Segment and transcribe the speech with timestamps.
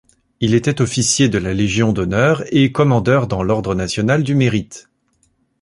[0.39, 4.89] Il était Officier de la Légion d’Honneur et Commandeur dans l’Ordre National du Mérite.